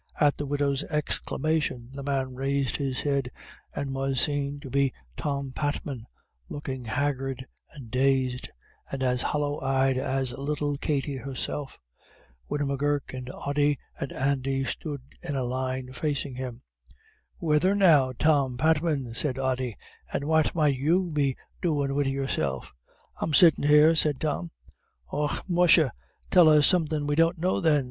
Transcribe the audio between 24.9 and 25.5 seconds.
"Och